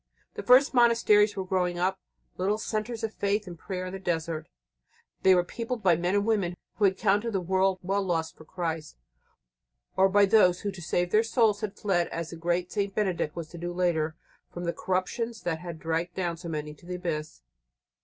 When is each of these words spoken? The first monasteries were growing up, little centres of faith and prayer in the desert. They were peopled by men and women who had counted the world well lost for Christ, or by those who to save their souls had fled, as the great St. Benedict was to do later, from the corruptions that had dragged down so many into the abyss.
The 0.33 0.41
first 0.41 0.73
monasteries 0.73 1.35
were 1.35 1.45
growing 1.45 1.77
up, 1.77 1.99
little 2.35 2.57
centres 2.57 3.03
of 3.03 3.13
faith 3.13 3.45
and 3.45 3.55
prayer 3.55 3.85
in 3.85 3.93
the 3.93 3.99
desert. 3.99 4.47
They 5.21 5.35
were 5.35 5.43
peopled 5.43 5.83
by 5.83 5.95
men 5.95 6.15
and 6.15 6.25
women 6.25 6.57
who 6.77 6.85
had 6.85 6.97
counted 6.97 7.33
the 7.33 7.39
world 7.39 7.77
well 7.83 8.01
lost 8.01 8.35
for 8.35 8.43
Christ, 8.43 8.97
or 9.95 10.09
by 10.09 10.25
those 10.25 10.61
who 10.61 10.71
to 10.71 10.81
save 10.81 11.11
their 11.11 11.21
souls 11.21 11.61
had 11.61 11.77
fled, 11.77 12.07
as 12.07 12.31
the 12.31 12.35
great 12.35 12.71
St. 12.71 12.95
Benedict 12.95 13.35
was 13.35 13.49
to 13.49 13.59
do 13.59 13.71
later, 13.71 14.15
from 14.51 14.63
the 14.63 14.73
corruptions 14.73 15.41
that 15.43 15.59
had 15.59 15.77
dragged 15.77 16.15
down 16.15 16.35
so 16.35 16.49
many 16.49 16.71
into 16.71 16.87
the 16.87 16.95
abyss. 16.95 17.43